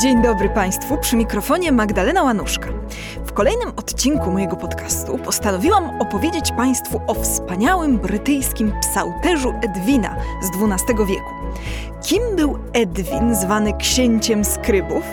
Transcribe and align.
Dzień 0.00 0.22
dobry 0.22 0.48
Państwu, 0.48 0.98
przy 0.98 1.16
mikrofonie 1.16 1.72
Magdalena 1.72 2.22
Łanuszka. 2.22 2.68
W 3.26 3.32
kolejnym 3.32 3.68
odcinku 3.76 4.30
mojego 4.30 4.56
podcastu 4.56 5.18
postanowiłam 5.18 6.00
opowiedzieć 6.00 6.52
Państwu 6.52 7.00
o 7.06 7.14
wspaniałym 7.14 7.98
brytyjskim 7.98 8.72
psałterzu 8.80 9.54
Edwina 9.62 10.16
z 10.42 10.46
XII 10.46 11.06
wieku. 11.06 11.30
Kim 12.02 12.36
był 12.36 12.58
Edwin, 12.72 13.34
zwany 13.34 13.72
księciem 13.72 14.44
skrybów? 14.44 15.04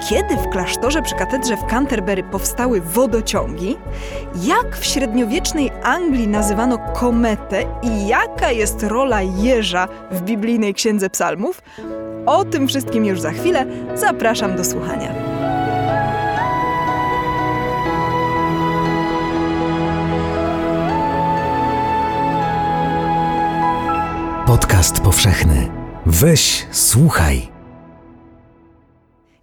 Kiedy 0.00 0.36
w 0.36 0.48
klasztorze 0.48 1.02
przy 1.02 1.14
katedrze 1.14 1.56
w 1.56 1.64
Canterbury 1.64 2.22
powstały 2.22 2.80
wodociągi? 2.80 3.76
Jak 4.42 4.76
w 4.76 4.84
średniowiecznej 4.84 5.70
Anglii 5.82 6.28
nazywano 6.28 6.78
kometę 6.78 7.64
i 7.82 8.06
jaka 8.06 8.50
jest 8.50 8.82
rola 8.82 9.22
jeża 9.22 9.88
w 10.10 10.22
biblijnej 10.22 10.74
księdze 10.74 11.10
psalmów? 11.10 11.62
O 12.26 12.44
tym 12.44 12.68
wszystkim 12.68 13.04
już 13.04 13.20
za 13.20 13.30
chwilę. 13.30 13.66
Zapraszam 13.94 14.56
do 14.56 14.64
słuchania. 14.64 15.14
Podcast 24.46 25.00
powszechny. 25.00 25.68
Weź, 26.06 26.66
słuchaj. 26.70 27.57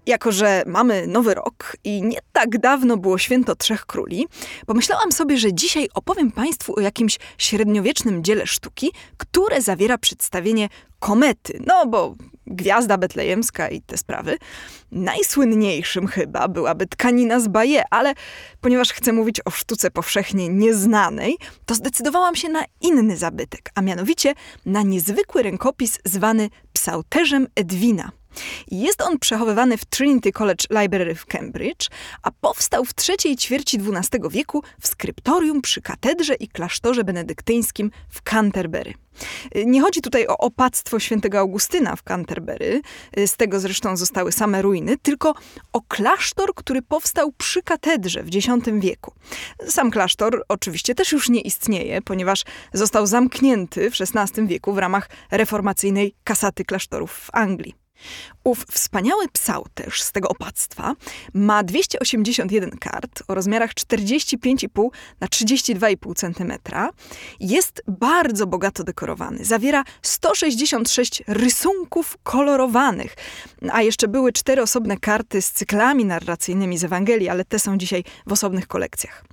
Jako, 0.06 0.32
że 0.32 0.64
mamy 0.66 1.08
nowy 1.08 1.34
rok 1.34 1.78
i 1.84 2.02
nie 2.04 2.20
tak 2.34 2.58
dawno 2.58 2.98
było 2.98 3.18
święto 3.18 3.56
Trzech 3.56 3.86
Króli, 3.86 4.28
pomyślałam 4.66 5.12
sobie, 5.12 5.38
że 5.38 5.54
dzisiaj 5.54 5.88
opowiem 5.94 6.32
Państwu 6.32 6.76
o 6.78 6.82
jakimś 6.82 7.18
średniowiecznym 7.38 8.24
dziele 8.24 8.48
sztuki, 8.48 8.92
które 9.18 9.62
zawiera 9.62 9.98
przedstawienie 9.98 10.70
komety. 11.00 11.60
No 11.66 11.86
bo 11.86 12.16
gwiazda 12.48 12.98
betlejemska 12.98 13.70
i 13.70 13.82
te 13.82 13.98
sprawy. 13.98 14.38
Najsłynniejszym 14.92 16.08
chyba 16.08 16.48
byłaby 16.48 16.88
tkanina 16.88 17.40
z 17.40 17.48
Baje, 17.48 17.84
ale 17.90 18.14
ponieważ 18.62 18.94
chcę 18.94 19.14
mówić 19.14 19.42
o 19.46 19.52
sztuce 19.52 19.92
powszechnie 19.92 20.50
nieznanej, 20.50 21.38
to 21.66 21.76
zdecydowałam 21.76 22.36
się 22.36 22.50
na 22.50 22.64
inny 22.82 23.18
zabytek, 23.18 23.72
a 23.76 23.82
mianowicie 23.82 24.34
na 24.66 24.82
niezwykły 24.82 25.44
rękopis 25.44 26.00
zwany 26.06 26.50
psałterzem 26.74 27.48
Edwina. 27.56 28.12
Jest 28.72 29.02
on 29.02 29.20
przechowywany 29.20 29.78
w 29.78 29.86
Trinity 29.86 30.32
College 30.32 30.66
Library 30.82 31.16
w 31.16 31.26
Cambridge, 31.26 31.90
a 32.24 32.32
powstał 32.32 32.86
w 32.86 32.94
trzeciej 32.94 33.36
ćwierci 33.36 33.78
XII 33.78 34.20
wieku 34.30 34.64
w 34.82 34.88
skryptorium 34.88 35.62
przy 35.62 35.82
katedrze 35.82 36.34
i 36.34 36.48
klasztorze 36.48 37.04
benedyktyńskim 37.04 37.92
w 38.10 38.22
Canterbury. 38.22 38.94
Nie 39.66 39.82
chodzi 39.82 40.02
tutaj 40.02 40.28
o 40.28 40.38
opactwo 40.38 41.00
świętego 41.00 41.40
Augustyna 41.40 41.96
w 41.96 42.04
Canterbury, 42.04 42.82
z 43.26 43.38
tego 43.38 43.60
zresztą 43.60 43.98
zostały 43.98 44.32
same 44.32 44.62
ruiny, 44.62 44.98
tylko 44.98 45.34
o 45.74 45.82
klasztor, 45.82 46.54
który 46.56 46.82
powstał 46.82 47.32
przy 47.32 47.64
katedrze 47.64 48.24
w 48.24 48.28
X 48.36 48.48
wieku. 48.80 49.14
Sam 49.68 49.92
klasztor 49.92 50.44
oczywiście 50.48 50.96
też 50.96 51.12
już 51.12 51.30
nie 51.30 51.42
istnieje, 51.42 52.02
ponieważ 52.02 52.44
został 52.74 53.08
zamknięty 53.08 53.92
w 53.92 53.94
XVI 54.02 54.48
wieku 54.48 54.74
w 54.74 54.78
ramach 54.78 55.10
reformacyjnej 55.32 56.16
kasaty 56.24 56.66
klasztorów 56.66 57.12
w 57.12 57.30
Anglii. 57.34 57.85
Ów 58.44 58.66
wspaniały 58.72 59.28
psałterz 59.28 60.02
z 60.02 60.12
tego 60.12 60.30
opactwa 60.30 60.96
ma 61.34 61.64
281 61.64 62.70
kart 62.70 63.24
o 63.28 63.36
rozmiarach 63.36 63.72
45,5 63.74 64.90
na 65.20 65.28
32,5 65.28 66.16
cm. 66.16 66.54
Jest 67.40 67.84
bardzo 67.88 68.48
bogato 68.48 68.84
dekorowany. 68.84 69.46
Zawiera 69.46 69.84
166 70.02 71.24
rysunków 71.28 72.18
kolorowanych, 72.24 73.16
a 73.72 73.82
jeszcze 73.82 74.08
były 74.08 74.34
cztery 74.34 74.62
osobne 74.62 74.98
karty 74.98 75.42
z 75.42 75.52
cyklami 75.52 76.06
narracyjnymi 76.06 76.78
z 76.78 76.84
Ewangelii, 76.84 77.30
ale 77.30 77.46
te 77.46 77.60
są 77.60 77.78
dzisiaj 77.78 78.04
w 78.28 78.32
osobnych 78.32 78.68
kolekcjach. 78.68 79.24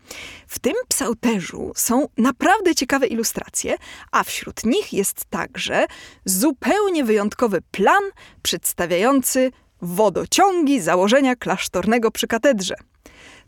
W 0.46 0.58
tym 0.58 0.74
psałterzu 0.88 1.72
są 1.76 2.08
naprawdę 2.18 2.74
ciekawe 2.74 3.06
ilustracje, 3.06 3.76
a 4.10 4.24
wśród 4.24 4.64
nich 4.64 4.92
jest 4.92 5.24
także 5.24 5.86
zupełnie 6.24 7.04
wyjątkowy 7.04 7.60
plan 7.70 8.02
przedstawiający 8.42 9.50
wodociągi 9.82 10.80
założenia 10.80 11.36
klasztornego 11.36 12.10
przy 12.10 12.26
katedrze. 12.26 12.74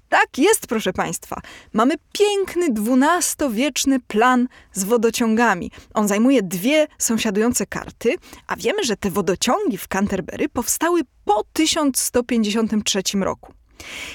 Tak 0.08 0.38
jest, 0.38 0.66
proszę 0.66 0.92
Państwa. 0.92 1.40
Mamy 1.72 1.94
piękny 2.12 2.66
XII-wieczny 2.66 4.00
plan 4.00 4.48
z 4.72 4.84
wodociągami. 4.84 5.70
On 5.94 6.08
zajmuje 6.08 6.42
dwie 6.42 6.86
sąsiadujące 6.98 7.66
karty, 7.66 8.14
a 8.46 8.56
wiemy, 8.56 8.84
że 8.84 8.96
te 8.96 9.10
wodociągi 9.10 9.78
w 9.78 9.88
Canterbury 9.88 10.48
powstały 10.48 11.00
po 11.24 11.44
1153 11.52 13.02
roku. 13.20 13.52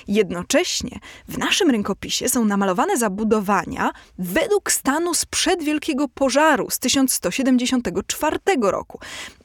Jednocześnie 0.08 1.00
w 1.28 1.38
naszym 1.38 1.70
rękopisie 1.70 2.30
są 2.30 2.46
namalowane 2.46 2.98
zabudowania 2.98 3.92
według 4.18 4.72
stanu 4.72 5.14
sprzed 5.14 5.64
Wielkiego 5.64 6.08
Pożaru 6.08 6.70
z 6.70 6.80
1174 6.80 8.38
roku. 8.62 9.00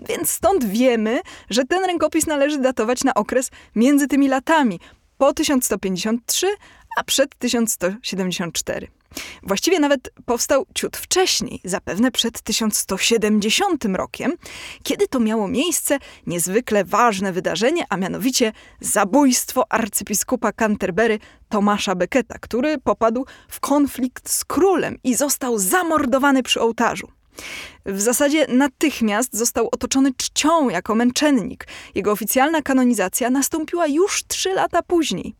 Więc 0.08 0.30
stąd 0.30 0.64
wiemy, 0.64 1.20
że 1.50 1.64
ten 1.64 1.84
rękopis 1.84 2.26
należy 2.26 2.58
datować 2.58 3.04
na 3.04 3.14
okres 3.14 3.50
między 3.74 4.08
tymi 4.08 4.28
latami 4.28 4.80
po 5.18 5.32
1153 5.34 6.46
a 6.96 7.04
przed 7.04 7.34
1174. 7.38 8.88
Właściwie 9.42 9.78
nawet 9.78 10.10
powstał 10.26 10.66
ciut 10.74 10.96
wcześniej, 10.96 11.60
zapewne 11.64 12.10
przed 12.10 12.42
1170 12.42 13.84
rokiem, 13.84 14.32
kiedy 14.82 15.08
to 15.08 15.20
miało 15.20 15.48
miejsce 15.48 15.98
niezwykle 16.26 16.84
ważne 16.84 17.32
wydarzenie, 17.32 17.84
a 17.88 17.96
mianowicie 17.96 18.52
zabójstwo 18.80 19.72
arcybiskupa 19.72 20.52
Canterbury 20.52 21.18
Tomasza 21.48 21.94
Becketa, 21.94 22.38
który 22.38 22.78
popadł 22.78 23.26
w 23.48 23.60
konflikt 23.60 24.30
z 24.30 24.44
królem 24.44 24.98
i 25.04 25.14
został 25.14 25.58
zamordowany 25.58 26.42
przy 26.42 26.60
ołtarzu. 26.60 27.13
W 27.86 28.00
zasadzie 28.00 28.46
natychmiast 28.48 29.36
został 29.36 29.68
otoczony 29.72 30.10
czcią 30.16 30.68
jako 30.68 30.94
męczennik. 30.94 31.66
Jego 31.94 32.12
oficjalna 32.12 32.62
kanonizacja 32.62 33.30
nastąpiła 33.30 33.86
już 33.86 34.24
trzy 34.24 34.54
lata 34.54 34.82
później. 34.82 35.34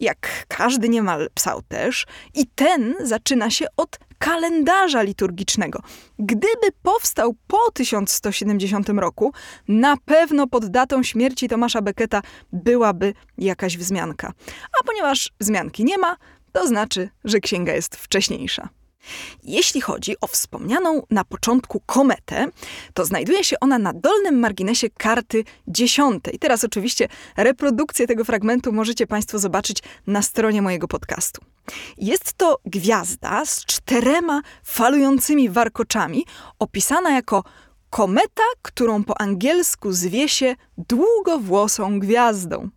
Jak 0.00 0.44
każdy 0.48 0.88
niemal 0.88 1.28
psałterz, 1.34 2.06
i 2.34 2.46
ten 2.46 2.94
zaczyna 3.00 3.50
się 3.50 3.66
od 3.76 3.98
kalendarza 4.18 5.02
liturgicznego. 5.02 5.82
Gdyby 6.18 6.72
powstał 6.82 7.34
po 7.46 7.70
1170 7.70 8.88
roku, 8.88 9.32
na 9.68 9.96
pewno 9.96 10.46
pod 10.46 10.66
datą 10.66 11.02
śmierci 11.02 11.48
Tomasza 11.48 11.82
Becketa 11.82 12.22
byłaby 12.52 13.14
jakaś 13.38 13.76
wzmianka. 13.76 14.32
A 14.80 14.84
ponieważ 14.84 15.32
wzmianki 15.40 15.84
nie 15.84 15.98
ma, 15.98 16.16
to 16.52 16.66
znaczy, 16.66 17.08
że 17.24 17.40
księga 17.40 17.72
jest 17.72 17.96
wcześniejsza. 17.96 18.68
Jeśli 19.42 19.80
chodzi 19.80 20.16
o 20.20 20.26
wspomnianą 20.26 21.02
na 21.10 21.24
początku 21.24 21.80
kometę, 21.86 22.46
to 22.94 23.04
znajduje 23.04 23.44
się 23.44 23.56
ona 23.60 23.78
na 23.78 23.92
dolnym 23.92 24.38
marginesie 24.38 24.90
karty 24.90 25.44
dziesiątej. 25.68 26.38
Teraz 26.38 26.64
oczywiście 26.64 27.08
reprodukcję 27.36 28.06
tego 28.06 28.24
fragmentu 28.24 28.72
możecie 28.72 29.06
Państwo 29.06 29.38
zobaczyć 29.38 29.82
na 30.06 30.22
stronie 30.22 30.62
mojego 30.62 30.88
podcastu. 30.88 31.40
Jest 31.98 32.32
to 32.32 32.58
gwiazda 32.64 33.44
z 33.44 33.64
czterema 33.64 34.42
falującymi 34.64 35.48
warkoczami, 35.48 36.26
opisana 36.58 37.10
jako 37.10 37.44
kometa, 37.90 38.42
którą 38.62 39.04
po 39.04 39.20
angielsku 39.20 39.92
zwie 39.92 40.28
się 40.28 40.56
długowłosą 40.78 42.00
gwiazdą. 42.00 42.68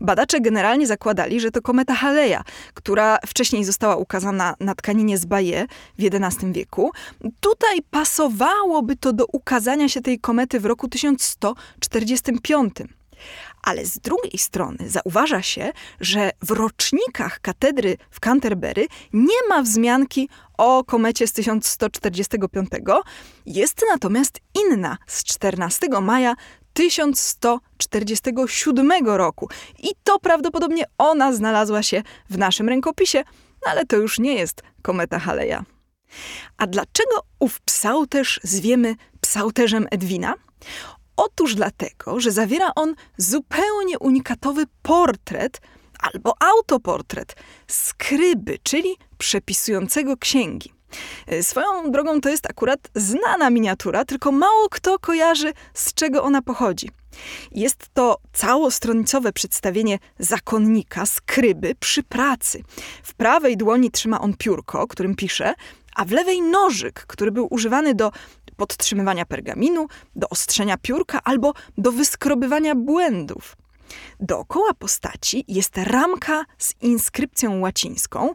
Badacze 0.00 0.40
generalnie 0.40 0.86
zakładali, 0.86 1.40
że 1.40 1.50
to 1.50 1.62
kometa 1.62 1.94
Haleja, 1.94 2.44
która 2.74 3.18
wcześniej 3.26 3.64
została 3.64 3.96
ukazana 3.96 4.54
na 4.60 4.74
tkaninie 4.74 5.18
z 5.18 5.24
Baje 5.24 5.66
w 5.98 6.02
XI 6.04 6.52
wieku. 6.52 6.90
Tutaj 7.40 7.82
pasowałoby 7.90 8.96
to 8.96 9.12
do 9.12 9.26
ukazania 9.32 9.88
się 9.88 10.00
tej 10.00 10.20
komety 10.20 10.60
w 10.60 10.66
roku 10.66 10.88
1145. 10.88 12.74
Ale 13.62 13.86
z 13.86 13.98
drugiej 13.98 14.38
strony 14.38 14.78
zauważa 14.90 15.42
się, 15.42 15.72
że 16.00 16.30
w 16.42 16.50
rocznikach 16.50 17.40
katedry 17.40 17.96
w 18.10 18.20
Canterbury 18.20 18.86
nie 19.12 19.48
ma 19.48 19.62
wzmianki 19.62 20.28
o 20.58 20.84
komecie 20.84 21.26
z 21.26 21.32
1145. 21.32 22.68
Jest 23.46 23.82
natomiast 23.90 24.40
inna 24.54 24.96
z 25.06 25.24
14 25.24 25.88
maja 26.02 26.34
1147 26.76 28.92
roku. 29.04 29.48
I 29.78 29.88
to 30.04 30.18
prawdopodobnie 30.18 30.84
ona 30.98 31.32
znalazła 31.32 31.82
się 31.82 32.02
w 32.30 32.38
naszym 32.38 32.68
rękopisie, 32.68 33.24
no 33.64 33.70
ale 33.70 33.86
to 33.86 33.96
już 33.96 34.18
nie 34.18 34.34
jest 34.34 34.62
kometa 34.82 35.18
Haleja. 35.18 35.64
A 36.56 36.66
dlaczego 36.66 37.22
ów 37.38 37.60
psałterz 37.60 38.40
zwiemy 38.42 38.94
psałterzem 39.20 39.86
Edwina? 39.90 40.34
Otóż 41.16 41.54
dlatego, 41.54 42.20
że 42.20 42.32
zawiera 42.32 42.70
on 42.76 42.94
zupełnie 43.16 43.98
unikatowy 43.98 44.64
portret 44.82 45.60
albo 45.98 46.34
autoportret 46.40 47.36
skryby, 47.66 48.58
czyli 48.62 48.96
przepisującego 49.18 50.16
księgi. 50.16 50.75
E, 51.26 51.42
swoją 51.42 51.90
drogą 51.90 52.20
to 52.20 52.28
jest 52.28 52.50
akurat 52.50 52.80
znana 52.94 53.50
miniatura, 53.50 54.04
tylko 54.04 54.32
mało 54.32 54.68
kto 54.70 54.98
kojarzy, 54.98 55.52
z 55.74 55.94
czego 55.94 56.22
ona 56.22 56.42
pochodzi. 56.42 56.90
Jest 57.52 57.88
to 57.94 58.18
całostronicowe 58.32 59.32
przedstawienie 59.32 59.98
zakonnika, 60.18 61.06
skryby 61.06 61.74
przy 61.74 62.02
pracy. 62.02 62.62
W 63.02 63.14
prawej 63.14 63.56
dłoni 63.56 63.90
trzyma 63.90 64.20
on 64.20 64.34
piórko, 64.34 64.86
którym 64.86 65.14
pisze, 65.14 65.54
a 65.96 66.04
w 66.04 66.10
lewej 66.10 66.42
nożyk, 66.42 67.06
który 67.06 67.32
był 67.32 67.46
używany 67.50 67.94
do 67.94 68.12
podtrzymywania 68.56 69.26
pergaminu, 69.26 69.86
do 70.16 70.28
ostrzenia 70.28 70.76
piórka 70.76 71.20
albo 71.24 71.52
do 71.78 71.92
wyskrobywania 71.92 72.74
błędów. 72.74 73.56
Dookoła 74.20 74.74
postaci 74.74 75.44
jest 75.48 75.78
ramka 75.78 76.44
z 76.58 76.74
inskrypcją 76.80 77.60
łacińską, 77.60 78.34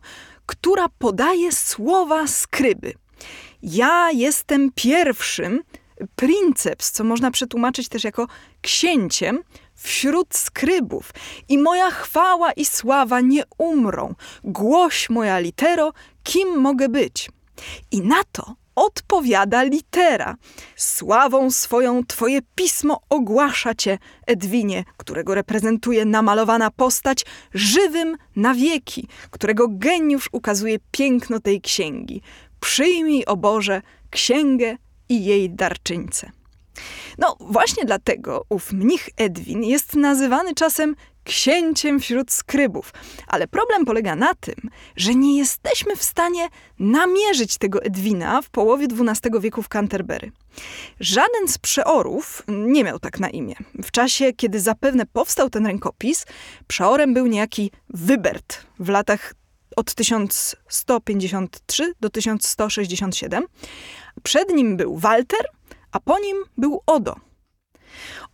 która 0.52 0.90
podaje 0.90 1.52
słowa 1.52 2.28
skryby. 2.28 2.94
Ja 3.64 4.12
jestem 4.12 4.72
pierwszym, 4.76 5.64
princeps, 6.16 6.92
co 6.92 7.04
można 7.04 7.32
przetłumaczyć 7.32 7.90
też 7.90 8.04
jako 8.04 8.28
księciem 8.62 9.44
wśród 9.76 10.36
skrybów. 10.36 11.12
I 11.50 11.58
moja 11.58 11.92
chwała 11.92 12.52
i 12.52 12.66
sława 12.66 13.22
nie 13.22 13.44
umrą. 13.58 14.16
Głoś 14.44 15.10
moja 15.10 15.40
litero, 15.40 15.94
kim 16.24 16.58
mogę 16.58 16.90
być. 16.90 17.30
I 17.92 18.02
na 18.02 18.24
to 18.32 18.56
odpowiada 18.76 19.64
litera. 19.64 20.36
Sławą 20.76 21.52
swoją 21.52 22.06
twoje 22.06 22.40
pismo 22.56 23.02
ogłasza 23.10 23.76
cię, 23.76 23.98
Edwinie, 24.28 24.84
którego 24.98 25.36
reprezentuje 25.36 26.06
namalowana 26.06 26.72
postać, 26.72 27.26
żywym 27.54 28.18
na 28.36 28.54
wieki, 28.54 29.08
którego 29.32 29.68
geniusz 29.70 30.30
ukazuje 30.32 30.78
piękno 30.92 31.40
tej 31.40 31.62
księgi. 31.62 32.22
Przyjmij, 32.60 33.26
o 33.26 33.38
Boże, 33.38 33.82
księgę 34.10 34.78
i 35.10 35.26
jej 35.26 35.50
darczyńcę. 35.50 36.32
No 37.18 37.38
właśnie 37.40 37.86
dlatego 37.86 38.46
ów 38.50 38.72
mnich 38.72 39.10
Edwin 39.18 39.64
jest 39.64 39.96
nazywany 39.96 40.56
czasem 40.56 40.96
księciem 41.24 42.00
wśród 42.00 42.32
skrybów. 42.32 42.94
Ale 43.28 43.48
problem 43.48 43.86
polega 43.86 44.16
na 44.16 44.36
tym, 44.36 44.56
że 44.96 45.16
nie 45.16 45.38
jesteśmy 45.38 45.96
w 45.96 46.04
stanie 46.04 46.48
namierzyć 46.80 47.58
tego 47.58 47.84
Edwina 47.84 48.42
w 48.42 48.50
połowie 48.50 48.86
XII 48.86 49.32
wieku 49.40 49.62
w 49.62 49.70
Canterbury. 49.70 50.32
Żaden 51.00 51.48
z 51.48 51.58
przeorów 51.58 52.44
nie 52.48 52.84
miał 52.84 53.00
tak 53.00 53.20
na 53.20 53.30
imię. 53.30 53.56
W 53.84 53.92
czasie, 53.92 54.34
kiedy 54.34 54.60
zapewne 54.60 55.06
powstał 55.06 55.50
ten 55.50 55.66
rękopis, 55.66 56.26
przeorem 56.68 57.14
był 57.14 57.28
niejaki 57.28 57.72
Wybert 57.90 58.66
w 58.80 58.90
latach 58.90 59.34
od 59.76 59.94
1153 59.94 61.94
do 62.00 62.10
1167. 62.10 63.46
Przed 64.24 64.50
nim 64.50 64.78
był 64.78 64.98
Walter, 64.98 65.46
a 65.92 66.00
po 66.00 66.20
nim 66.20 66.38
był 66.58 66.82
Odo. 66.86 67.31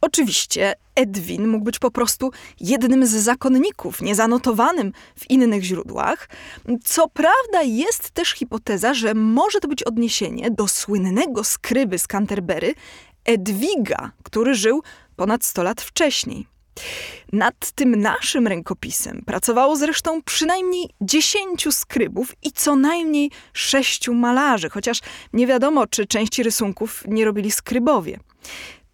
Oczywiście 0.02 0.74
Edwin 0.96 1.48
mógł 1.48 1.66
być 1.66 1.80
po 1.80 1.92
prostu 1.92 2.32
jednym 2.60 3.06
z 3.06 3.12
zakonników, 3.12 4.02
niezanotowanym 4.02 4.94
w 5.16 5.30
innych 5.30 5.64
źródłach. 5.64 6.30
Co 6.84 7.10
prawda 7.10 7.62
jest 7.64 8.10
też 8.10 8.30
hipoteza, 8.30 8.94
że 8.94 9.14
może 9.14 9.60
to 9.60 9.68
być 9.68 9.84
odniesienie 9.84 10.52
do 10.52 10.68
słynnego 10.68 11.44
skryby 11.44 12.00
z 12.00 12.08
Canterbury, 12.08 12.74
Edwiga, 13.26 14.12
który 14.24 14.56
żył 14.56 14.84
ponad 15.16 15.46
100 15.46 15.64
lat 15.64 15.82
wcześniej. 15.82 16.48
Nad 17.34 17.72
tym 17.72 17.96
naszym 17.96 18.48
rękopisem 18.48 19.22
pracowało 19.26 19.76
zresztą 19.76 20.22
przynajmniej 20.22 20.90
dziesięciu 21.02 21.72
skrybów 21.72 22.36
i 22.44 22.52
co 22.52 22.76
najmniej 22.76 23.32
sześciu 23.54 24.14
malarzy, 24.14 24.70
chociaż 24.70 25.00
nie 25.34 25.48
wiadomo, 25.48 25.88
czy 25.88 26.06
części 26.06 26.44
rysunków 26.44 27.04
nie 27.08 27.26
robili 27.26 27.52
skrybowie. 27.52 28.20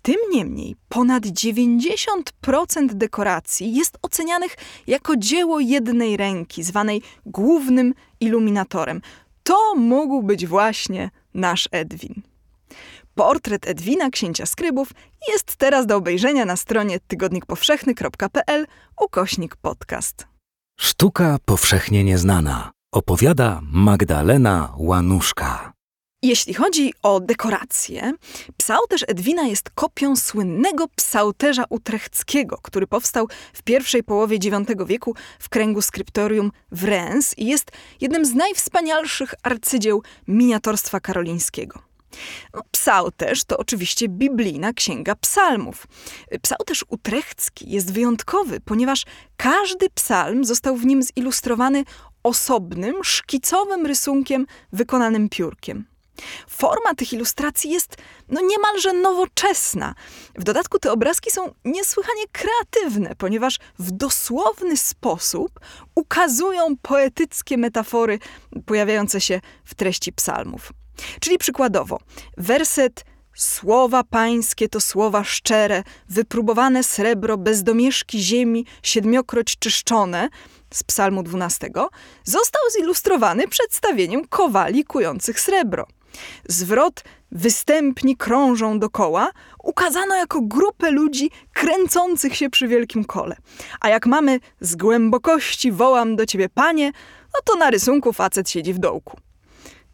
Tym 0.05 0.15
niemniej 0.31 0.75
ponad 0.89 1.23
90% 1.23 2.93
dekoracji 2.93 3.75
jest 3.75 3.97
ocenianych 4.01 4.55
jako 4.87 5.15
dzieło 5.17 5.59
jednej 5.59 6.17
ręki, 6.17 6.63
zwanej 6.63 7.01
głównym 7.25 7.93
iluminatorem. 8.19 9.01
To 9.43 9.75
mógł 9.75 10.23
być 10.23 10.47
właśnie 10.47 11.09
nasz 11.33 11.69
Edwin. 11.71 12.21
Portret 13.15 13.67
Edwina, 13.67 14.09
księcia 14.09 14.45
skrybów, 14.45 14.91
jest 15.27 15.55
teraz 15.55 15.85
do 15.85 15.95
obejrzenia 15.95 16.45
na 16.45 16.55
stronie 16.55 16.99
tygodnikpowszechny.pl 17.07 18.67
ukośnik 19.01 19.55
podcast. 19.55 20.27
Sztuka 20.79 21.37
powszechnie 21.45 22.03
nieznana. 22.03 22.71
Opowiada 22.91 23.61
Magdalena 23.63 24.73
Łanuszka. 24.77 25.72
Jeśli 26.23 26.53
chodzi 26.53 26.93
o 27.03 27.19
dekoracje, 27.19 28.13
psałterz 28.57 29.05
Edwina 29.07 29.43
jest 29.43 29.69
kopią 29.69 30.15
słynnego 30.15 30.87
psałterza 30.87 31.65
utrechckiego, 31.69 32.57
który 32.61 32.87
powstał 32.87 33.27
w 33.53 33.61
pierwszej 33.61 34.03
połowie 34.03 34.37
IX 34.37 34.85
wieku 34.85 35.15
w 35.39 35.49
kręgu 35.49 35.81
skryptorium 35.81 36.51
w 36.71 36.83
Reims 36.83 37.37
i 37.37 37.45
jest 37.45 37.71
jednym 38.01 38.25
z 38.25 38.33
najwspanialszych 38.33 39.33
arcydzieł 39.43 40.03
miniatorstwa 40.27 40.99
karolińskiego. 40.99 41.79
No, 42.53 42.61
psałterz 42.71 43.43
to 43.43 43.57
oczywiście 43.57 44.09
biblijna 44.09 44.73
księga 44.73 45.15
psalmów. 45.15 45.87
Psałterz 46.41 46.85
utrechcki 46.89 47.69
jest 47.71 47.93
wyjątkowy, 47.93 48.59
ponieważ 48.59 49.05
każdy 49.37 49.89
psalm 49.89 50.45
został 50.45 50.77
w 50.77 50.85
nim 50.85 51.03
zilustrowany 51.03 51.83
osobnym, 52.23 53.03
szkicowym 53.03 53.85
rysunkiem 53.85 54.45
wykonanym 54.73 55.29
piórkiem. 55.29 55.92
Forma 56.47 56.95
tych 56.95 57.13
ilustracji 57.13 57.71
jest 57.71 57.95
no 58.29 58.41
niemalże 58.41 58.93
nowoczesna. 58.93 59.95
W 60.35 60.43
dodatku 60.43 60.79
te 60.79 60.91
obrazki 60.91 61.31
są 61.31 61.53
niesłychanie 61.65 62.23
kreatywne, 62.31 63.15
ponieważ 63.17 63.59
w 63.79 63.91
dosłowny 63.91 64.77
sposób 64.77 65.59
ukazują 65.95 66.77
poetyckie 66.81 67.57
metafory 67.57 68.19
pojawiające 68.65 69.21
się 69.21 69.41
w 69.65 69.75
treści 69.75 70.13
psalmów. 70.13 70.73
Czyli 71.19 71.37
przykładowo, 71.37 71.99
werset 72.37 73.05
Słowa 73.35 74.03
pańskie 74.03 74.69
to 74.69 74.81
słowa 74.81 75.23
szczere, 75.23 75.83
wypróbowane 76.09 76.83
srebro 76.83 77.37
bez 77.37 77.63
domieszki 77.63 78.23
ziemi, 78.23 78.65
siedmiokroć 78.83 79.57
czyszczone, 79.59 80.29
z 80.73 80.83
psalmu 80.83 81.23
12, 81.23 81.69
został 82.23 82.61
zilustrowany 82.77 83.47
przedstawieniem 83.47 84.27
kowali 84.27 84.83
kujących 84.83 85.39
srebro. 85.39 85.87
Zwrot 86.49 87.03
występni 87.31 88.17
krążą 88.17 88.79
dokoła 88.79 89.31
ukazano 89.63 90.15
jako 90.15 90.41
grupę 90.41 90.91
ludzi 90.91 91.31
kręcących 91.53 92.35
się 92.35 92.49
przy 92.49 92.67
wielkim 92.67 93.05
kole. 93.05 93.35
A 93.79 93.89
jak 93.89 94.05
mamy 94.05 94.39
z 94.59 94.75
głębokości 94.75 95.71
wołam 95.71 96.15
do 96.15 96.25
ciebie 96.25 96.49
panie, 96.49 96.91
no 97.33 97.39
to 97.45 97.55
na 97.55 97.69
rysunku 97.69 98.13
facet 98.13 98.49
siedzi 98.49 98.73
w 98.73 98.79
dołku. 98.79 99.17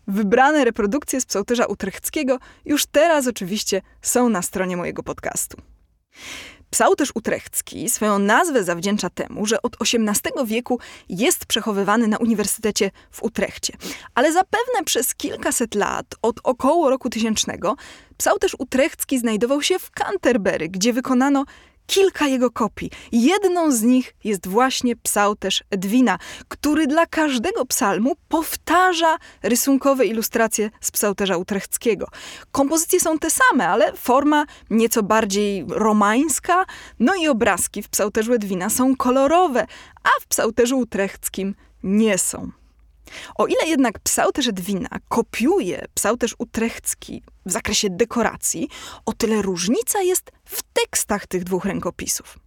Wybrane 0.07 0.65
reprodukcje 0.65 1.21
z 1.21 1.25
psałterza 1.25 1.65
utrechckiego 1.65 2.37
już 2.65 2.85
teraz 2.85 3.27
oczywiście 3.27 3.81
są 4.01 4.29
na 4.29 4.41
stronie 4.41 4.77
mojego 4.77 5.03
podcastu. 5.03 5.57
Psałterz 6.69 7.11
utrechcki 7.15 7.89
swoją 7.89 8.19
nazwę 8.19 8.63
zawdzięcza 8.63 9.09
temu, 9.09 9.45
że 9.45 9.61
od 9.61 9.77
XVIII 9.81 10.45
wieku 10.45 10.79
jest 11.09 11.45
przechowywany 11.45 12.07
na 12.07 12.17
Uniwersytecie 12.17 12.91
w 13.11 13.23
Utrechcie. 13.23 13.73
Ale 14.15 14.33
zapewne 14.33 14.83
przez 14.85 15.15
kilkaset 15.15 15.75
lat, 15.75 16.05
od 16.21 16.39
około 16.43 16.89
roku 16.89 17.09
tysięcznego, 17.09 17.75
psałterz 18.17 18.55
utrechcki 18.59 19.19
znajdował 19.19 19.61
się 19.61 19.79
w 19.79 19.91
Canterbury, 19.91 20.69
gdzie 20.69 20.93
wykonano 20.93 21.45
kilka 21.89 22.27
jego 22.27 22.51
kopii. 22.51 22.91
Jedną 23.11 23.71
z 23.71 23.81
nich 23.81 24.15
jest 24.23 24.47
właśnie 24.47 24.95
psałterz 24.95 25.63
Edwina, 25.69 26.19
który 26.47 26.87
dla 26.87 27.05
każdego 27.05 27.65
psalmu 27.65 28.15
powtarza 28.27 29.17
rysunkowe 29.43 30.05
ilustracje 30.05 30.69
z 30.81 30.91
psałterza 30.91 31.37
utrechckiego. 31.37 32.07
Kompozycje 32.51 32.99
są 32.99 33.19
te 33.19 33.27
same, 33.29 33.67
ale 33.67 33.93
forma 33.93 34.45
nieco 34.69 35.03
bardziej 35.03 35.65
romańska, 35.67 36.65
no 36.99 37.15
i 37.15 37.27
obrazki 37.27 37.83
w 37.83 37.89
psałterzu 37.89 38.33
Edwina 38.33 38.69
są 38.69 38.95
kolorowe, 38.95 39.67
a 40.03 40.09
w 40.21 40.27
psałterzu 40.27 40.77
utrechckim 40.77 41.55
nie 41.83 42.17
są. 42.17 42.58
O 43.35 43.47
ile 43.47 43.67
jednak 43.67 43.99
psałterz 43.99 44.47
Edwina 44.47 44.89
kopiuje 45.07 45.85
psałterz 45.93 46.35
utrechcki 46.37 47.23
w 47.45 47.51
zakresie 47.51 47.87
dekoracji, 47.89 48.69
o 49.05 49.13
tyle 49.13 49.41
różnica 49.41 50.01
jest 50.01 50.31
w 50.45 50.63
tekstach 50.73 51.27
tych 51.27 51.43
dwóch 51.43 51.65
rękopisów. 51.65 52.39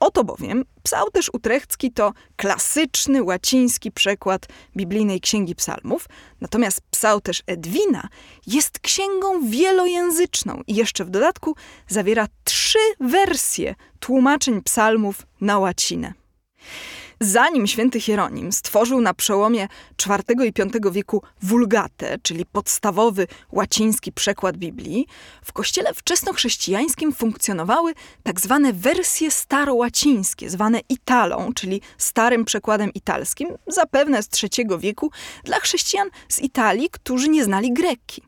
Oto 0.00 0.24
bowiem 0.24 0.64
psałterz 0.82 1.30
utrechcki 1.32 1.92
to 1.92 2.12
klasyczny 2.36 3.22
łaciński 3.22 3.92
przekład 3.92 4.46
biblijnej 4.76 5.20
księgi 5.20 5.54
psalmów, 5.54 6.08
natomiast 6.40 6.80
psałterz 6.90 7.42
Edwina 7.46 8.08
jest 8.46 8.78
księgą 8.78 9.48
wielojęzyczną 9.48 10.62
i 10.66 10.74
jeszcze 10.74 11.04
w 11.04 11.10
dodatku 11.10 11.56
zawiera 11.88 12.26
trzy 12.44 12.78
wersje 13.00 13.74
tłumaczeń 14.00 14.62
psalmów 14.62 15.26
na 15.40 15.58
łacinę. 15.58 16.12
Zanim 17.24 17.66
święty 17.66 18.00
Hieronim 18.00 18.52
stworzył 18.52 19.00
na 19.00 19.14
przełomie 19.14 19.68
IV 20.06 20.46
i 20.46 20.52
V 20.56 20.90
wieku 20.92 21.22
Vulgatę, 21.42 22.18
czyli 22.22 22.46
podstawowy 22.46 23.26
łaciński 23.52 24.12
przekład 24.12 24.56
Biblii, 24.56 25.06
w 25.44 25.52
kościele 25.52 25.94
wczesnochrześcijańskim 25.94 27.12
funkcjonowały 27.12 27.94
tak 28.22 28.40
zwane 28.40 28.72
wersje 28.72 29.30
starołacińskie, 29.30 30.50
zwane 30.50 30.80
Italą, 30.88 31.52
czyli 31.54 31.80
starym 31.98 32.44
przekładem 32.44 32.92
italskim, 32.94 33.48
zapewne 33.66 34.22
z 34.22 34.28
III 34.42 34.66
wieku, 34.78 35.10
dla 35.44 35.60
chrześcijan 35.60 36.08
z 36.28 36.38
Italii, 36.38 36.90
którzy 36.90 37.28
nie 37.28 37.44
znali 37.44 37.72
greki. 37.72 38.22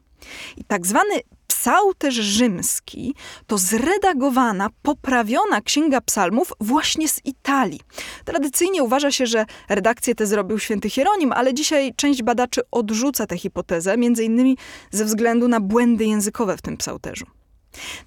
I 0.57 0.65
tak 0.65 0.87
zwany 0.87 1.21
psałterz 1.65 2.15
rzymski 2.15 3.15
to 3.47 3.59
zredagowana, 3.59 4.69
poprawiona 4.83 5.61
księga 5.61 6.01
psalmów 6.01 6.53
właśnie 6.61 7.09
z 7.09 7.21
Italii. 7.25 7.81
Tradycyjnie 8.25 8.83
uważa 8.83 9.11
się, 9.11 9.27
że 9.27 9.47
redakcję 9.69 10.15
tę 10.15 10.27
zrobił 10.27 10.59
święty 10.59 10.91
Hieronim, 10.91 11.33
ale 11.33 11.55
dzisiaj 11.55 11.95
część 11.97 12.23
badaczy 12.23 12.61
odrzuca 12.71 13.27
tę 13.27 13.39
hipotezę, 13.39 13.97
między 13.97 14.25
innymi 14.25 14.57
ze 14.91 15.05
względu 15.05 15.49
na 15.49 15.61
błędy 15.61 16.05
językowe 16.05 16.57
w 16.57 16.63
tym 16.63 16.77
psałterzu. 16.77 17.27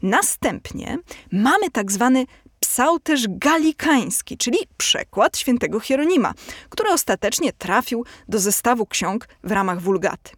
Następnie 0.01 0.97
mamy 1.31 1.71
tak 1.71 1.91
zwany 1.91 2.25
psałterz 2.59 3.25
galikański, 3.27 4.37
czyli 4.37 4.57
przekład 4.77 5.37
świętego 5.37 5.79
Hieronima, 5.79 6.33
który 6.69 6.89
ostatecznie 6.89 7.53
trafił 7.53 8.05
do 8.27 8.39
zestawu 8.39 8.85
ksiąg 8.85 9.27
w 9.43 9.51
ramach 9.51 9.81
wulgaty. 9.81 10.31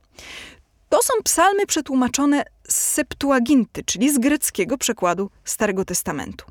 To 0.90 1.04
są 1.04 1.14
psalmy 1.24 1.66
przetłumaczone 1.66 2.44
z 2.70 2.76
Septuaginty, 2.76 3.84
czyli 3.84 4.14
z 4.14 4.18
greckiego 4.18 4.78
przekładu 4.78 5.30
Starego 5.44 5.86
Testamentu. 5.86 6.46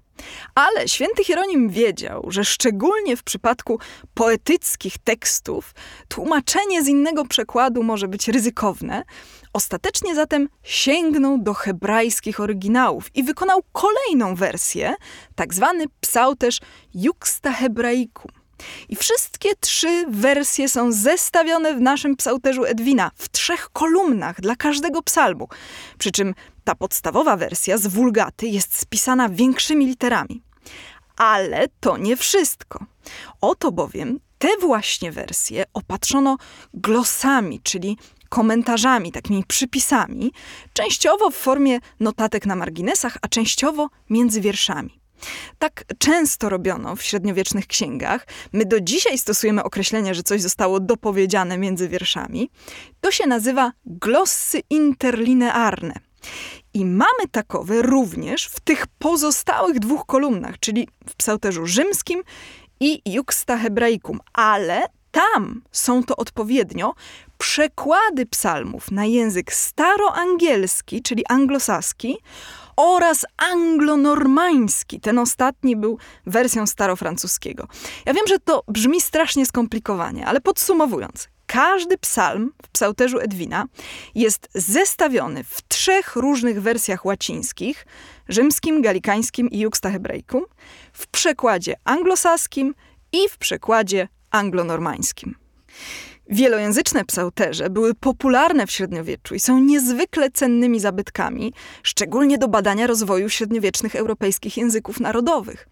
Ale 0.54 0.88
święty 0.88 1.24
Hieronim 1.24 1.68
wiedział, 1.68 2.26
że 2.28 2.44
szczególnie 2.44 3.16
w 3.16 3.22
przypadku 3.22 3.78
poetyckich 4.14 4.98
tekstów 4.98 5.74
tłumaczenie 6.08 6.82
z 6.82 6.88
innego 6.88 7.24
przekładu 7.24 7.82
może 7.82 8.08
być 8.08 8.28
ryzykowne. 8.28 9.02
Ostatecznie 9.52 10.14
zatem 10.14 10.48
sięgnął 10.62 11.38
do 11.38 11.54
hebrajskich 11.54 12.40
oryginałów 12.40 13.16
i 13.16 13.22
wykonał 13.22 13.60
kolejną 13.72 14.34
wersję, 14.34 14.94
tak 15.34 15.54
zwany 15.54 15.84
psałterz 16.00 16.60
Juxta 16.94 17.52
Hebraicum. 17.52 18.37
I 18.88 18.96
wszystkie 18.96 19.48
trzy 19.60 20.06
wersje 20.08 20.68
są 20.68 20.92
zestawione 20.92 21.74
w 21.74 21.80
naszym 21.80 22.16
psałterzu 22.16 22.64
Edwina 22.64 23.10
w 23.16 23.28
trzech 23.28 23.68
kolumnach 23.72 24.40
dla 24.40 24.56
każdego 24.56 25.02
psalmu. 25.02 25.48
Przy 25.98 26.12
czym 26.12 26.34
ta 26.64 26.74
podstawowa 26.74 27.36
wersja 27.36 27.78
z 27.78 27.86
wulgaty 27.86 28.46
jest 28.46 28.78
spisana 28.78 29.28
większymi 29.28 29.86
literami. 29.86 30.42
Ale 31.16 31.66
to 31.80 31.96
nie 31.96 32.16
wszystko. 32.16 32.84
Oto 33.40 33.72
bowiem 33.72 34.20
te 34.38 34.48
właśnie 34.60 35.12
wersje 35.12 35.64
opatrzono 35.74 36.36
glosami, 36.74 37.60
czyli 37.62 37.98
komentarzami, 38.28 39.12
takimi 39.12 39.44
przypisami, 39.44 40.32
częściowo 40.72 41.30
w 41.30 41.34
formie 41.34 41.78
notatek 42.00 42.46
na 42.46 42.56
marginesach, 42.56 43.16
a 43.22 43.28
częściowo 43.28 43.88
między 44.10 44.40
wierszami. 44.40 44.97
Tak 45.58 45.84
często 45.98 46.48
robiono 46.48 46.96
w 46.96 47.02
średniowiecznych 47.02 47.66
księgach. 47.66 48.26
My 48.52 48.64
do 48.64 48.80
dzisiaj 48.80 49.18
stosujemy 49.18 49.62
określenie, 49.62 50.14
że 50.14 50.22
coś 50.22 50.42
zostało 50.42 50.80
dopowiedziane 50.80 51.58
między 51.58 51.88
wierszami. 51.88 52.50
To 53.00 53.10
się 53.10 53.26
nazywa 53.26 53.72
glossy 53.86 54.62
interlinearne. 54.70 55.94
I 56.74 56.84
mamy 56.84 57.28
takowe 57.30 57.82
również 57.82 58.46
w 58.46 58.60
tych 58.60 58.86
pozostałych 58.86 59.78
dwóch 59.78 60.06
kolumnach, 60.06 60.58
czyli 60.60 60.88
w 61.08 61.16
psałterzu 61.16 61.66
rzymskim 61.66 62.22
i 62.80 63.02
Juxta 63.12 63.58
Hebraicum, 63.58 64.20
ale 64.32 64.86
tam 65.10 65.62
są 65.72 66.04
to 66.04 66.16
odpowiednio 66.16 66.94
przekłady 67.38 68.26
psalmów 68.26 68.90
na 68.90 69.04
język 69.04 69.52
staroangielski, 69.52 71.02
czyli 71.02 71.26
anglosaski, 71.28 72.16
oraz 72.78 73.26
anglonormański. 73.36 75.00
Ten 75.00 75.18
ostatni 75.18 75.76
był 75.76 75.98
wersją 76.26 76.66
starofrancuskiego. 76.66 77.68
Ja 78.06 78.14
wiem, 78.14 78.26
że 78.28 78.38
to 78.38 78.62
brzmi 78.68 79.00
strasznie 79.00 79.46
skomplikowanie, 79.46 80.26
ale 80.26 80.40
podsumowując, 80.40 81.28
każdy 81.46 81.98
psalm 81.98 82.52
w 82.62 82.68
psałterzu 82.68 83.18
Edwina 83.18 83.64
jest 84.14 84.48
zestawiony 84.54 85.44
w 85.44 85.68
trzech 85.68 86.16
różnych 86.16 86.62
wersjach 86.62 87.04
łacińskich, 87.04 87.86
rzymskim, 88.28 88.82
galikańskim 88.82 89.50
i 89.50 89.58
juxtahebrejkum, 89.58 90.44
w 90.92 91.06
przekładzie 91.06 91.74
anglosaskim 91.84 92.74
i 93.12 93.28
w 93.28 93.38
przekładzie 93.38 94.08
anglonormańskim. 94.30 95.34
Wielojęzyczne 96.30 97.04
psałterze 97.04 97.70
były 97.70 97.94
popularne 97.94 98.66
w 98.66 98.70
średniowieczu 98.70 99.34
i 99.34 99.40
są 99.40 99.60
niezwykle 99.60 100.30
cennymi 100.30 100.80
zabytkami, 100.80 101.52
szczególnie 101.82 102.38
do 102.38 102.48
badania 102.48 102.86
rozwoju 102.86 103.28
średniowiecznych 103.28 103.96
europejskich 103.96 104.56
języków 104.56 105.00
narodowych. 105.00 105.68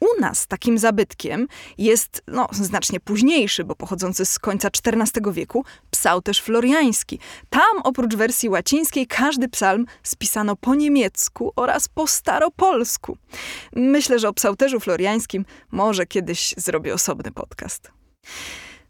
U 0.00 0.20
nas 0.20 0.46
takim 0.46 0.78
zabytkiem 0.78 1.48
jest 1.78 2.22
no, 2.28 2.48
znacznie 2.52 3.00
późniejszy, 3.00 3.64
bo 3.64 3.74
pochodzący 3.74 4.24
z 4.24 4.38
końca 4.38 4.68
XIV 4.68 5.32
wieku, 5.32 5.64
psałterz 5.90 6.40
floriański. 6.40 7.18
Tam 7.50 7.82
oprócz 7.84 8.14
wersji 8.14 8.48
łacińskiej 8.48 9.06
każdy 9.06 9.48
psalm 9.48 9.86
spisano 10.02 10.56
po 10.56 10.74
niemiecku 10.74 11.52
oraz 11.56 11.88
po 11.88 12.06
staropolsku. 12.06 13.16
Myślę, 13.76 14.18
że 14.18 14.28
o 14.28 14.32
psałterzu 14.32 14.80
floriańskim 14.80 15.44
może 15.70 16.06
kiedyś 16.06 16.54
zrobię 16.56 16.94
osobny 16.94 17.32
podcast. 17.32 17.90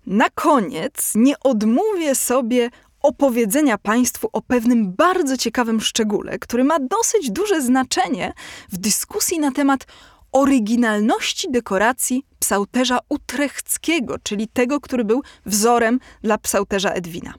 Na 0.06 0.30
koniec 0.30 1.12
nie 1.14 1.34
odmówię 1.38 2.14
sobie 2.14 2.70
opowiedzenia 3.00 3.78
Państwu 3.78 4.28
o 4.32 4.42
pewnym 4.42 4.92
bardzo 4.92 5.36
ciekawym 5.36 5.80
szczególe, 5.80 6.38
który 6.38 6.64
ma 6.64 6.78
dosyć 6.78 7.30
duże 7.30 7.62
znaczenie 7.62 8.32
w 8.72 8.78
dyskusji 8.78 9.38
na 9.38 9.52
temat 9.52 9.86
oryginalności 10.32 11.50
dekoracji 11.50 12.26
psałterza 12.38 12.98
utrechckiego, 13.08 14.16
czyli 14.22 14.48
tego, 14.48 14.80
który 14.80 15.04
był 15.04 15.22
wzorem 15.46 16.00
dla 16.22 16.38
psałterza 16.38 16.90
Edwina. 16.90 17.34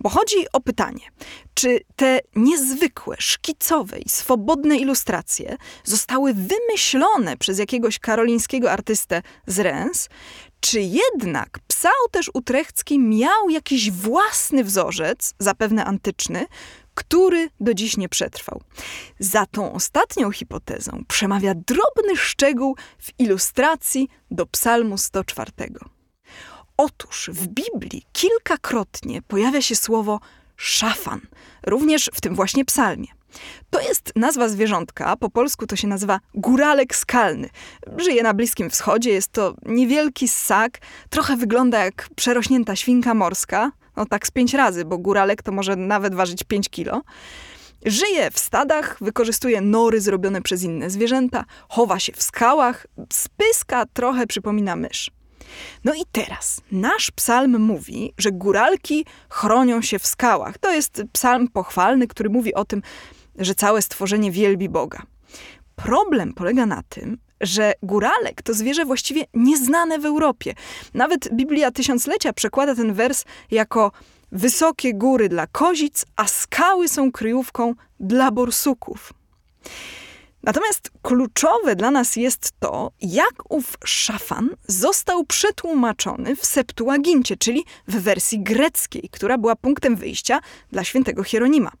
Bo 0.00 0.08
chodzi 0.08 0.36
o 0.52 0.60
pytanie, 0.60 1.02
czy 1.54 1.80
te 1.96 2.20
niezwykłe, 2.36 3.16
szkicowe 3.18 3.98
i 3.98 4.08
swobodne 4.08 4.76
ilustracje 4.76 5.56
zostały 5.84 6.34
wymyślone 6.34 7.36
przez 7.36 7.58
jakiegoś 7.58 7.98
karolińskiego 7.98 8.72
artystę 8.72 9.22
z 9.46 9.58
Reims, 9.58 10.08
czy 10.60 10.80
jednak 10.80 11.58
psałterz 11.68 12.30
utrechcki 12.34 12.98
miał 12.98 13.50
jakiś 13.50 13.90
własny 13.90 14.64
wzorzec, 14.64 15.34
zapewne 15.38 15.84
antyczny, 15.84 16.46
który 16.94 17.48
do 17.60 17.74
dziś 17.74 17.96
nie 17.96 18.08
przetrwał. 18.08 18.62
Za 19.18 19.46
tą 19.46 19.72
ostatnią 19.72 20.32
hipotezą 20.32 21.04
przemawia 21.08 21.54
drobny 21.54 22.16
szczegół 22.16 22.76
w 22.98 23.20
ilustracji 23.20 24.08
do 24.30 24.46
Psalmu 24.46 24.98
104. 24.98 25.52
Otóż 26.76 27.30
w 27.32 27.46
Biblii 27.46 28.02
kilkakrotnie 28.12 29.22
pojawia 29.22 29.62
się 29.62 29.76
słowo 29.76 30.20
szafan, 30.56 31.20
również 31.66 32.10
w 32.14 32.20
tym 32.20 32.34
właśnie 32.34 32.64
psalmie. 32.64 33.19
To 33.70 33.80
jest 33.80 34.12
nazwa 34.16 34.48
zwierzątka, 34.48 35.16
po 35.16 35.30
polsku 35.30 35.66
to 35.66 35.76
się 35.76 35.88
nazywa 35.88 36.20
góralek 36.34 36.96
skalny. 36.96 37.48
Żyje 37.96 38.22
na 38.22 38.34
Bliskim 38.34 38.70
Wschodzie, 38.70 39.10
jest 39.10 39.32
to 39.32 39.54
niewielki 39.66 40.28
ssak, 40.28 40.78
trochę 41.10 41.36
wygląda 41.36 41.84
jak 41.84 42.08
przerośnięta 42.16 42.76
świnka 42.76 43.14
morska, 43.14 43.72
no 43.96 44.06
tak 44.06 44.26
z 44.26 44.30
pięć 44.30 44.54
razy, 44.54 44.84
bo 44.84 44.98
góralek 44.98 45.42
to 45.42 45.52
może 45.52 45.76
nawet 45.76 46.14
ważyć 46.14 46.44
5 46.44 46.68
kilo. 46.68 47.02
Żyje 47.86 48.30
w 48.30 48.38
stadach, 48.38 48.96
wykorzystuje 49.00 49.60
nory 49.60 50.00
zrobione 50.00 50.42
przez 50.42 50.62
inne 50.62 50.90
zwierzęta, 50.90 51.44
chowa 51.68 51.98
się 51.98 52.12
w 52.12 52.22
skałach, 52.22 52.86
spyska 53.12 53.86
trochę 53.86 54.26
przypomina 54.26 54.76
mysz. 54.76 55.10
No 55.84 55.94
i 55.94 56.02
teraz 56.12 56.60
nasz 56.72 57.10
psalm 57.10 57.58
mówi, 57.60 58.14
że 58.18 58.32
góralki 58.32 59.06
chronią 59.30 59.82
się 59.82 59.98
w 59.98 60.06
skałach. 60.06 60.58
To 60.58 60.70
jest 60.70 61.02
psalm 61.12 61.48
pochwalny, 61.48 62.06
który 62.06 62.30
mówi 62.30 62.54
o 62.54 62.64
tym, 62.64 62.82
że 63.40 63.54
całe 63.54 63.82
stworzenie 63.82 64.30
wielbi 64.30 64.68
Boga. 64.68 65.02
Problem 65.76 66.32
polega 66.32 66.66
na 66.66 66.82
tym, 66.88 67.18
że 67.40 67.72
góralek 67.82 68.42
to 68.42 68.54
zwierzę 68.54 68.84
właściwie 68.84 69.24
nieznane 69.34 69.98
w 69.98 70.04
Europie. 70.04 70.54
Nawet 70.94 71.34
Biblia 71.34 71.70
Tysiąclecia 71.70 72.32
przekłada 72.32 72.74
ten 72.74 72.94
wers 72.94 73.24
jako 73.50 73.92
wysokie 74.32 74.94
góry 74.94 75.28
dla 75.28 75.46
kozic, 75.46 76.06
a 76.16 76.26
skały 76.26 76.88
są 76.88 77.12
kryjówką 77.12 77.74
dla 78.00 78.30
borsuków. 78.30 79.12
Natomiast 80.42 80.90
kluczowe 81.02 81.76
dla 81.76 81.90
nas 81.90 82.16
jest 82.16 82.52
to, 82.60 82.90
jak 83.02 83.52
ów 83.52 83.76
szafan 83.84 84.48
został 84.68 85.24
przetłumaczony 85.24 86.36
w 86.36 86.46
Septuagincie, 86.46 87.36
czyli 87.36 87.64
w 87.88 88.02
wersji 88.02 88.40
greckiej, 88.42 89.08
która 89.12 89.38
była 89.38 89.56
punktem 89.56 89.96
wyjścia 89.96 90.40
dla 90.72 90.84
świętego 90.84 91.24
Hieronima. 91.24 91.72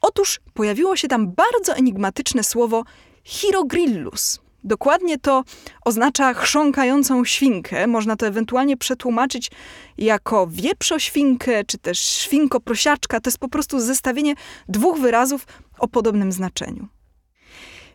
Otóż 0.00 0.40
pojawiło 0.54 0.96
się 0.96 1.08
tam 1.08 1.32
bardzo 1.32 1.74
enigmatyczne 1.74 2.44
słowo 2.44 2.84
hierogrillus. 3.24 4.40
Dokładnie 4.64 5.18
to 5.18 5.44
oznacza 5.84 6.34
chrząkającą 6.34 7.24
świnkę. 7.24 7.86
Można 7.86 8.16
to 8.16 8.26
ewentualnie 8.26 8.76
przetłumaczyć 8.76 9.50
jako 9.98 10.46
wieprzoświnkę, 10.50 11.64
czy 11.64 11.78
też 11.78 12.00
świnko-prosiaczka. 12.00 13.20
To 13.20 13.30
jest 13.30 13.38
po 13.38 13.48
prostu 13.48 13.80
zestawienie 13.80 14.34
dwóch 14.68 14.98
wyrazów 14.98 15.46
o 15.78 15.88
podobnym 15.88 16.32
znaczeniu. 16.32 16.88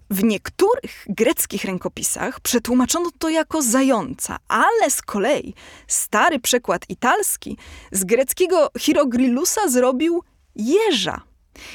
W 0.10 0.24
niektórych 0.24 1.05
greckich 1.10 1.65
rękopisach 1.65 2.39
przetłumaczono 2.39 3.10
to 3.17 3.29
jako 3.29 3.62
zająca, 3.62 4.38
ale 4.48 4.89
z 4.89 5.01
kolei 5.01 5.53
stary 5.88 6.39
przekład 6.39 6.86
italski 6.89 7.57
z 7.91 8.03
greckiego 8.03 8.69
hierogrylusa 8.79 9.67
zrobił 9.67 10.24
jeża. 10.55 11.22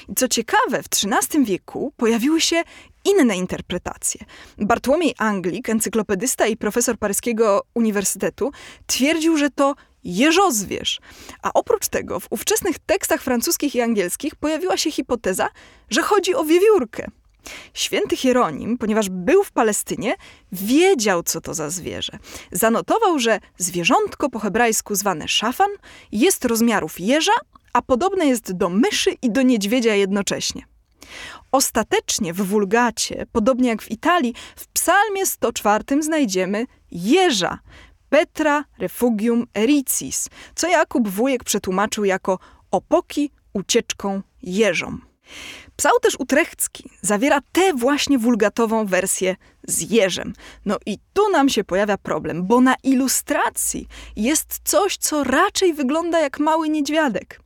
I 0.08 0.14
co 0.14 0.28
ciekawe, 0.28 0.82
w 0.82 0.86
XIII 0.86 1.44
wieku 1.44 1.92
pojawiły 1.96 2.40
się 2.40 2.62
inne 3.04 3.36
interpretacje. 3.36 4.20
Bartłomiej 4.58 5.14
Anglik, 5.18 5.68
encyklopedysta 5.68 6.46
i 6.46 6.56
profesor 6.56 6.98
paryskiego 6.98 7.62
uniwersytetu, 7.74 8.52
twierdził, 8.86 9.36
że 9.36 9.50
to 9.50 9.74
jeżozwierz. 10.04 11.00
A 11.42 11.52
oprócz 11.52 11.88
tego 11.88 12.20
w 12.20 12.26
ówczesnych 12.30 12.78
tekstach 12.78 13.22
francuskich 13.22 13.74
i 13.74 13.80
angielskich 13.80 14.36
pojawiła 14.36 14.76
się 14.76 14.90
hipoteza, 14.90 15.48
że 15.90 16.02
chodzi 16.02 16.34
o 16.34 16.44
wiewiórkę. 16.44 17.10
Święty 17.74 18.16
Hieronim, 18.16 18.78
ponieważ 18.78 19.08
był 19.08 19.44
w 19.44 19.52
Palestynie, 19.52 20.14
wiedział, 20.52 21.22
co 21.22 21.40
to 21.40 21.54
za 21.54 21.70
zwierzę. 21.70 22.18
Zanotował, 22.52 23.18
że 23.18 23.40
zwierzątko 23.58 24.30
po 24.30 24.38
hebrajsku 24.38 24.94
zwane 24.94 25.28
szafan 25.28 25.70
jest 26.12 26.44
rozmiarów 26.44 27.00
jeża, 27.00 27.32
a 27.72 27.82
podobne 27.82 28.26
jest 28.26 28.52
do 28.52 28.68
myszy 28.68 29.10
i 29.22 29.30
do 29.30 29.42
niedźwiedzia 29.42 29.94
jednocześnie. 29.94 30.62
Ostatecznie 31.52 32.32
w 32.32 32.36
wulgacie, 32.36 33.26
podobnie 33.32 33.68
jak 33.68 33.82
w 33.82 33.90
Italii, 33.90 34.34
w 34.56 34.66
psalmie 34.66 35.26
104 35.26 36.02
znajdziemy 36.02 36.66
jeża, 36.90 37.58
Petra 38.08 38.64
refugium 38.78 39.46
ericis, 39.54 40.28
co 40.54 40.68
Jakub 40.68 41.08
Wujek 41.08 41.44
przetłumaczył 41.44 42.04
jako 42.04 42.38
opoki 42.70 43.30
ucieczką 43.52 44.22
jeżom. 44.42 45.02
Psał 45.78 45.92
też 46.02 46.16
utrechcki 46.18 46.90
zawiera 47.00 47.40
tę 47.52 47.72
właśnie 47.74 48.18
wulgatową 48.18 48.86
wersję 48.86 49.36
z 49.68 49.90
jeżem. 49.90 50.32
No 50.64 50.76
i 50.86 50.98
tu 51.12 51.30
nam 51.30 51.48
się 51.48 51.64
pojawia 51.64 51.98
problem, 51.98 52.46
bo 52.46 52.60
na 52.60 52.74
ilustracji 52.82 53.88
jest 54.16 54.60
coś, 54.64 54.96
co 54.96 55.24
raczej 55.24 55.74
wygląda 55.74 56.20
jak 56.20 56.38
mały 56.38 56.68
niedźwiadek. 56.68 57.40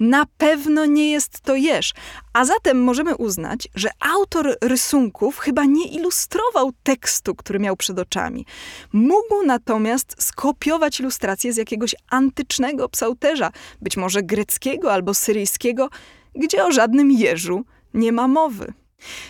Na 0.00 0.24
pewno 0.38 0.86
nie 0.86 1.10
jest 1.10 1.40
to 1.40 1.54
jeż, 1.56 1.92
a 2.32 2.44
zatem 2.44 2.82
możemy 2.84 3.16
uznać, 3.16 3.68
że 3.74 3.90
autor 4.00 4.56
rysunków 4.62 5.38
chyba 5.38 5.64
nie 5.64 5.88
ilustrował 5.88 6.72
tekstu, 6.82 7.34
który 7.34 7.58
miał 7.58 7.76
przed 7.76 7.98
oczami. 7.98 8.46
Mógł 8.92 9.42
natomiast 9.46 10.16
skopiować 10.18 11.00
ilustrację 11.00 11.52
z 11.52 11.56
jakiegoś 11.56 11.94
antycznego 12.10 12.88
psałterza, 12.88 13.50
być 13.80 13.96
może 13.96 14.22
greckiego 14.22 14.92
albo 14.92 15.14
syryjskiego, 15.14 15.88
gdzie 16.34 16.64
o 16.64 16.72
żadnym 16.72 17.10
jeżu 17.10 17.64
nie 17.94 18.12
ma 18.12 18.28
mowy. 18.28 18.72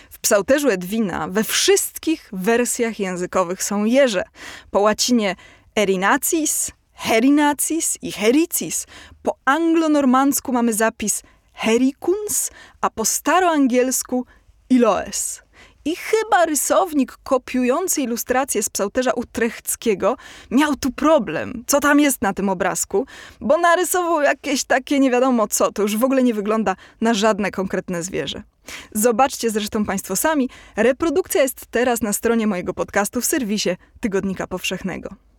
W 0.09 0.19
psałterzu 0.19 0.69
Edwina 0.69 1.27
we 1.27 1.43
wszystkich 1.43 2.29
wersjach 2.33 2.99
językowych 2.99 3.63
są 3.63 3.85
jeże. 3.85 4.23
Po 4.71 4.79
łacinie 4.79 5.35
erinacis, 5.75 6.71
herinacis 6.93 7.97
i 8.01 8.11
hericis. 8.11 8.87
Po 9.23 9.35
anglonormandzku 9.45 10.53
mamy 10.53 10.73
zapis 10.73 11.23
hericuns, 11.53 12.51
a 12.81 12.89
po 12.89 13.05
staroangielsku 13.05 14.25
iloes. 14.69 15.41
I 15.85 15.95
chyba 15.95 16.45
rysownik 16.45 17.17
kopiujący 17.23 18.01
ilustrację 18.01 18.63
z 18.63 18.69
psałterza 18.69 19.11
utrechckiego 19.13 20.15
miał 20.51 20.75
tu 20.75 20.91
problem, 20.91 21.63
co 21.67 21.79
tam 21.79 21.99
jest 21.99 22.21
na 22.21 22.33
tym 22.33 22.49
obrazku, 22.49 23.05
bo 23.39 23.57
narysował 23.57 24.21
jakieś 24.21 24.63
takie 24.63 24.99
nie 24.99 25.11
wiadomo 25.11 25.47
co, 25.47 25.71
to 25.71 25.81
już 25.81 25.97
w 25.97 26.03
ogóle 26.03 26.23
nie 26.23 26.33
wygląda 26.33 26.75
na 27.01 27.13
żadne 27.13 27.51
konkretne 27.51 28.03
zwierzę. 28.03 28.43
Zobaczcie 28.91 29.49
zresztą 29.49 29.85
Państwo 29.85 30.15
sami, 30.15 30.49
reprodukcja 30.75 31.41
jest 31.41 31.65
teraz 31.71 32.01
na 32.01 32.13
stronie 32.13 32.47
mojego 32.47 32.73
podcastu 32.73 33.21
w 33.21 33.25
serwisie 33.25 33.69
Tygodnika 33.99 34.47
Powszechnego. 34.47 35.30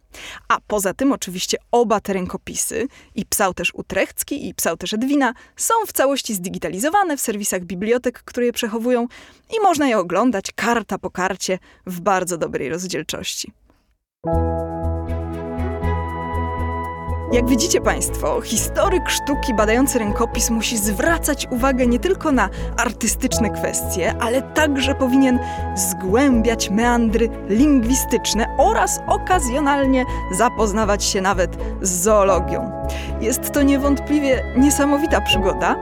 A 0.48 0.58
poza 0.66 0.94
tym 0.94 1.12
oczywiście 1.12 1.56
oba 1.70 2.00
te 2.00 2.12
rękopisy, 2.12 2.88
i 3.14 3.26
psałterz 3.26 3.74
utrechcki, 3.74 4.48
i 4.48 4.54
psałterz 4.54 4.94
Edwina, 4.94 5.34
są 5.56 5.74
w 5.86 5.92
całości 5.92 6.34
zdigitalizowane 6.34 7.16
w 7.16 7.20
serwisach 7.20 7.64
bibliotek, 7.64 8.22
które 8.22 8.46
je 8.46 8.52
przechowują 8.52 9.06
i 9.56 9.60
można 9.62 9.88
je 9.88 9.98
oglądać 9.98 10.52
karta 10.54 10.98
po 10.98 11.10
karcie 11.10 11.58
w 11.86 12.00
bardzo 12.00 12.38
dobrej 12.38 12.68
rozdzielczości. 12.68 13.52
Jak 17.32 17.48
widzicie 17.48 17.80
Państwo, 17.80 18.40
historyk 18.40 19.10
sztuki 19.10 19.54
badający 19.54 19.98
rękopis 19.98 20.50
musi 20.50 20.78
zwracać 20.78 21.48
uwagę 21.50 21.86
nie 21.86 21.98
tylko 21.98 22.32
na 22.32 22.48
artystyczne 22.76 23.50
kwestie, 23.50 24.14
ale 24.20 24.42
także 24.42 24.94
powinien 24.94 25.38
zgłębiać 25.74 26.70
meandry 26.70 27.28
lingwistyczne 27.48 28.46
oraz 28.58 29.00
okazjonalnie 29.06 30.04
zapoznawać 30.32 31.04
się 31.04 31.20
nawet 31.20 31.56
z 31.82 31.90
zoologią. 31.90 32.72
Jest 33.20 33.52
to 33.52 33.62
niewątpliwie 33.62 34.42
niesamowita 34.56 35.20
przygoda, 35.20 35.76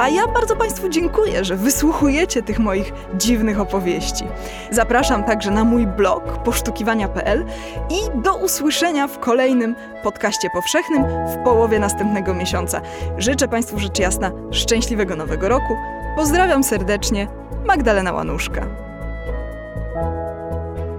a 0.00 0.08
ja 0.08 0.26
bardzo 0.26 0.56
Państwu 0.56 0.88
dziękuję, 0.88 1.44
że 1.44 1.56
wysłuchujecie 1.56 2.42
tych 2.42 2.58
moich 2.58 2.92
dziwnych 3.14 3.60
opowieści. 3.60 4.24
Zapraszam 4.70 5.24
także 5.24 5.50
na 5.50 5.64
mój 5.64 5.86
blog 5.86 6.42
posztukiwania.pl 6.42 7.44
i 7.90 8.20
do 8.22 8.34
usłyszenia 8.36 9.06
w 9.06 9.18
kolejnym 9.18 9.76
podcaście 10.02 10.50
powszechnym 10.90 11.28
w 11.28 11.36
połowie 11.44 11.78
następnego 11.78 12.34
miesiąca. 12.34 12.80
Życzę 13.18 13.48
Państwu 13.48 13.78
rzecz 13.78 13.98
jasna 13.98 14.30
szczęśliwego 14.50 15.16
nowego 15.16 15.48
roku. 15.48 15.76
Pozdrawiam 16.16 16.64
serdecznie, 16.64 17.28
Magdalena 17.66 18.12
Łanuszka. 18.12 18.66